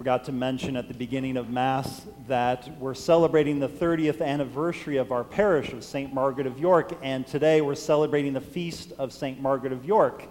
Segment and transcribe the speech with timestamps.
[0.00, 5.12] Forgot to mention at the beginning of Mass that we're celebrating the 30th anniversary of
[5.12, 6.14] our parish of St.
[6.14, 9.38] Margaret of York, and today we're celebrating the feast of St.
[9.42, 10.22] Margaret of York.
[10.22, 10.28] You,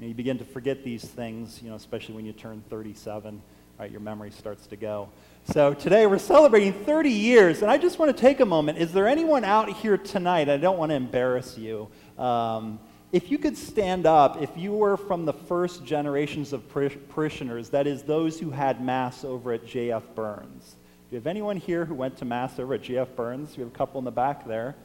[0.00, 3.42] know, you begin to forget these things, you know, especially when you turn 37,
[3.78, 3.90] right?
[3.90, 5.10] Your memory starts to go.
[5.44, 8.78] So today we're celebrating 30 years, and I just want to take a moment.
[8.78, 10.48] Is there anyone out here tonight?
[10.48, 11.90] I don't want to embarrass you.
[12.16, 12.80] Um,
[13.12, 16.62] if you could stand up, if you were from the first generations of
[17.08, 20.04] parishioners, that is, those who had Mass over at J.F.
[20.14, 20.76] Burns.
[21.08, 23.16] Do you have anyone here who went to Mass over at J.F.
[23.16, 23.56] Burns?
[23.56, 24.76] We have a couple in the back there.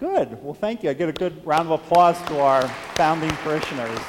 [0.00, 0.42] Good.
[0.42, 0.90] Well, thank you.
[0.90, 4.00] I get a good round of applause to our founding parishioners.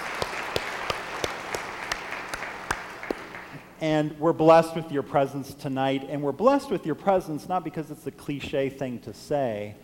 [3.80, 6.08] And we're blessed with your presence tonight.
[6.10, 9.76] And we're blessed with your presence not because it's a cliche thing to say,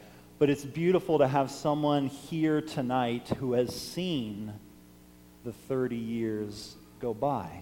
[0.42, 4.52] but it's beautiful to have someone here tonight who has seen
[5.44, 7.62] the 30 years go by.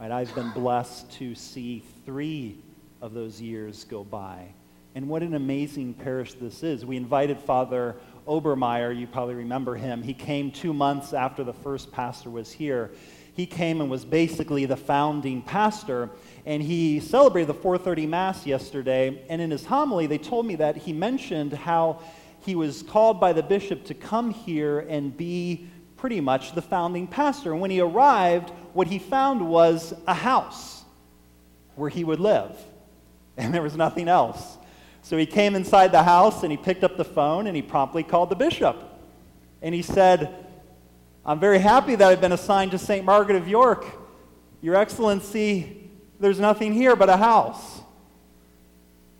[0.00, 2.56] Right, I've been blessed to see three
[3.02, 4.54] of those years go by.
[4.94, 6.86] And what an amazing parish this is.
[6.86, 7.94] We invited Father
[8.26, 10.02] Obermeyer, you probably remember him.
[10.02, 12.90] He came two months after the first pastor was here.
[13.34, 16.10] He came and was basically the founding pastor
[16.46, 20.76] and he celebrated the 4:30 mass yesterday and in his homily they told me that
[20.76, 22.00] he mentioned how
[22.40, 27.06] he was called by the bishop to come here and be pretty much the founding
[27.06, 27.52] pastor.
[27.52, 30.82] And when he arrived what he found was a house
[31.74, 32.56] where he would live
[33.36, 34.58] and there was nothing else.
[35.02, 38.02] So he came inside the house and he picked up the phone and he promptly
[38.02, 38.76] called the bishop.
[39.62, 40.46] And he said
[41.24, 43.84] i'm very happy that i've been assigned to st margaret of york
[44.62, 45.80] your excellency
[46.20, 47.80] there's nothing here but a house.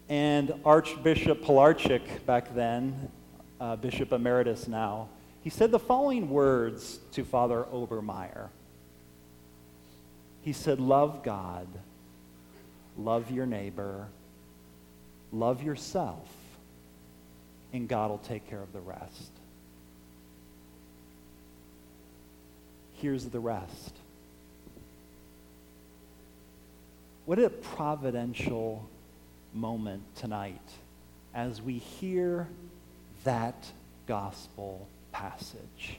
[0.09, 3.11] And Archbishop Pilarczyk, back then,
[3.59, 5.09] uh, Bishop Emeritus now,
[5.43, 8.49] he said the following words to Father Obermeyer.
[10.43, 11.67] He said, Love God,
[12.99, 14.09] love your neighbor,
[15.33, 16.29] love yourself,
[17.73, 19.31] and God will take care of the rest.
[23.01, 23.95] Here's the rest.
[27.25, 28.87] What a providential
[29.55, 30.61] moment tonight
[31.35, 32.47] as we hear
[33.25, 33.73] that
[34.07, 35.99] gospel passage.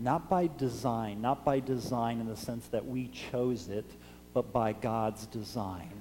[0.00, 3.86] Not by design, not by design in the sense that we chose it,
[4.34, 5.92] but by God's design.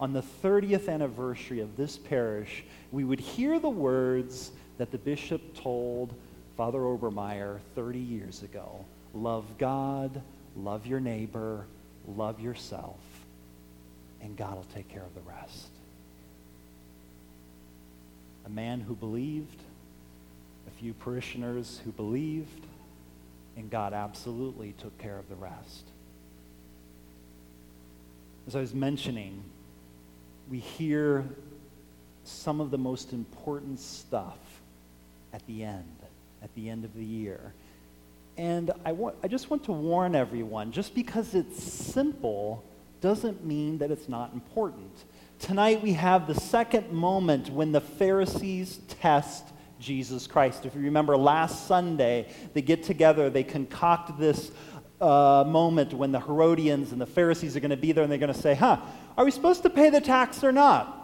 [0.00, 5.54] On the 30th anniversary of this parish, we would hear the words that the bishop
[5.54, 6.12] told
[6.56, 8.84] Father Obermeyer 30 years ago
[9.14, 10.22] love God,
[10.56, 11.66] love your neighbor,
[12.06, 12.98] love yourself
[14.22, 15.68] and God will take care of the rest.
[18.46, 19.60] A man who believed,
[20.66, 22.64] a few parishioners who believed,
[23.56, 25.84] and God absolutely took care of the rest.
[28.46, 29.42] As I was mentioning,
[30.50, 31.24] we hear
[32.24, 34.38] some of the most important stuff
[35.32, 35.96] at the end,
[36.42, 37.52] at the end of the year.
[38.36, 42.64] And I, want, I just want to warn everyone just because it's simple
[43.00, 45.04] doesn't mean that it's not important.
[45.38, 49.44] Tonight we have the second moment when the Pharisees test
[49.80, 50.64] Jesus Christ.
[50.64, 54.52] If you remember last Sunday, they get together, they concoct this
[55.00, 58.20] uh, moment when the Herodians and the Pharisees are going to be there and they're
[58.20, 58.78] going to say, huh,
[59.16, 61.01] are we supposed to pay the tax or not?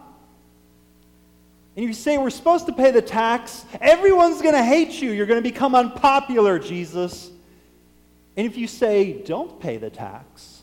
[1.79, 5.13] And if you say we're supposed to pay the tax, everyone's going to hate you.
[5.13, 7.31] You're going to become unpopular, Jesus.
[8.37, 10.59] And if you say don't pay the tax,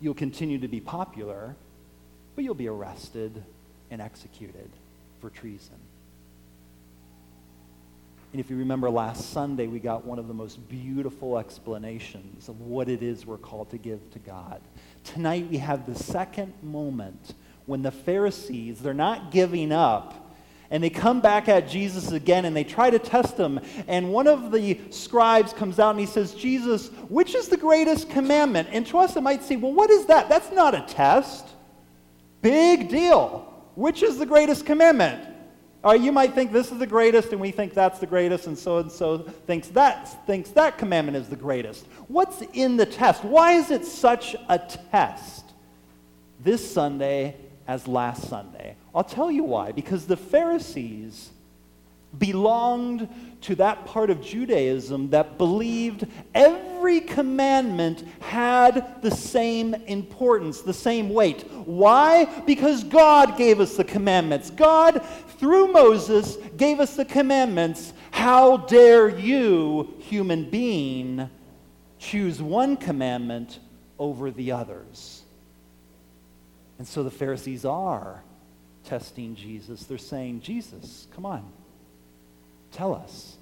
[0.00, 1.56] You'll continue to be popular,
[2.34, 3.42] but you'll be arrested
[3.90, 4.68] and executed
[5.20, 5.76] for treason.
[8.32, 12.60] And if you remember last Sunday, we got one of the most beautiful explanations of
[12.60, 14.60] what it is we're called to give to God.
[15.04, 17.34] Tonight, we have the second moment
[17.66, 20.26] when the Pharisees, they're not giving up
[20.70, 23.60] and they come back at Jesus again and they try to test him.
[23.86, 28.10] And one of the scribes comes out and he says, Jesus, which is the greatest
[28.10, 28.68] commandment?
[28.72, 30.28] And to us, it might say, well, what is that?
[30.28, 31.46] That's not a test.
[32.42, 33.52] Big deal.
[33.74, 35.34] Which is the greatest commandment?
[35.84, 38.58] Or you might think this is the greatest, and we think that's the greatest, and
[38.58, 41.86] so and so thinks that thinks that commandment is the greatest.
[42.08, 43.22] What's in the test?
[43.22, 44.58] Why is it such a
[44.90, 45.44] test?
[46.40, 47.36] This Sunday,
[47.66, 48.76] as last Sunday.
[48.94, 49.72] I'll tell you why.
[49.72, 51.30] Because the Pharisees
[52.18, 53.08] belonged
[53.42, 61.10] to that part of Judaism that believed every commandment had the same importance, the same
[61.10, 61.42] weight.
[61.66, 62.24] Why?
[62.46, 64.50] Because God gave us the commandments.
[64.50, 65.04] God,
[65.38, 67.92] through Moses, gave us the commandments.
[68.10, 71.28] How dare you, human being,
[71.98, 73.58] choose one commandment
[73.98, 75.22] over the others.
[76.78, 78.22] And so the Pharisees are
[78.84, 79.84] testing Jesus.
[79.84, 81.44] They're saying, Jesus, come on,
[82.72, 83.36] tell us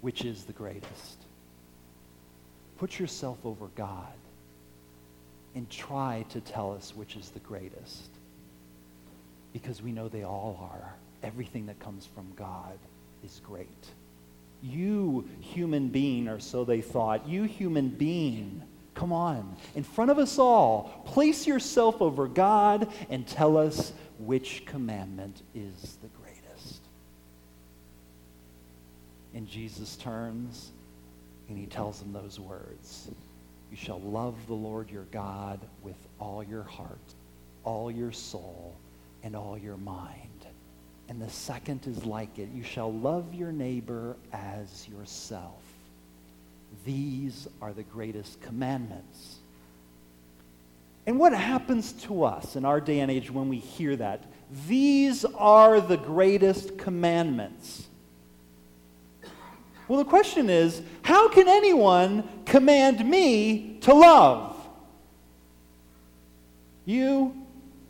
[0.00, 1.18] which is the greatest.
[2.78, 4.14] Put yourself over God
[5.54, 8.08] and try to tell us which is the greatest.
[9.52, 10.94] Because we know they all are.
[11.22, 12.78] Everything that comes from God
[13.24, 13.66] is great.
[14.62, 18.62] You, human being, or so they thought, you, human being,
[18.94, 24.64] come on, in front of us all, place yourself over God and tell us which
[24.66, 26.80] commandment is the greatest.
[29.34, 30.70] And Jesus turns
[31.48, 33.10] and he tells them those words
[33.70, 37.14] You shall love the Lord your God with all your heart,
[37.64, 38.74] all your soul,
[39.22, 40.46] and all your mind.
[41.08, 45.69] And the second is like it you shall love your neighbor as yourself.
[46.84, 49.36] These are the greatest commandments.
[51.06, 54.24] And what happens to us in our day and age when we hear that?
[54.68, 57.86] These are the greatest commandments.
[59.88, 64.56] Well, the question is how can anyone command me to love?
[66.84, 67.34] You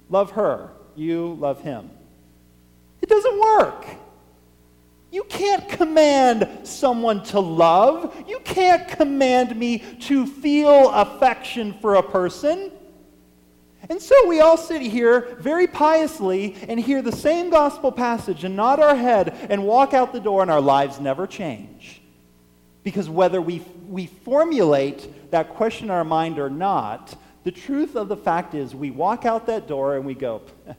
[0.08, 1.90] love her, you love him.
[3.02, 3.86] It doesn't work.
[5.10, 8.24] You can't command someone to love.
[8.28, 12.70] You can't command me to feel affection for a person.
[13.88, 18.54] And so we all sit here very piously and hear the same gospel passage and
[18.54, 22.00] nod our head and walk out the door, and our lives never change.
[22.84, 28.08] Because whether we, we formulate that question in our mind or not, the truth of
[28.08, 30.42] the fact is we walk out that door and we go,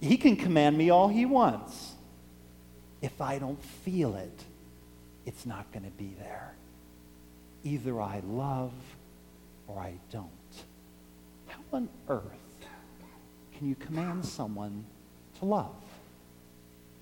[0.00, 1.89] He can command me all He wants.
[3.02, 4.44] If I don't feel it,
[5.26, 6.52] it's not going to be there.
[7.64, 8.72] Either I love
[9.68, 10.28] or I don't
[11.46, 12.24] How on earth
[13.56, 14.84] can you command someone
[15.38, 15.74] to love?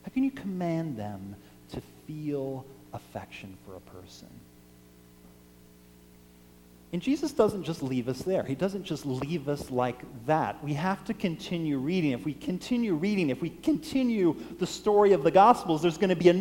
[0.03, 1.37] How can you command them
[1.71, 4.29] to feel affection for a person?
[6.90, 8.43] And Jesus doesn't just leave us there.
[8.43, 10.62] He doesn't just leave us like that.
[10.64, 12.12] We have to continue reading.
[12.12, 16.17] If we continue reading, if we continue the story of the Gospels, there's going to
[16.17, 16.35] be a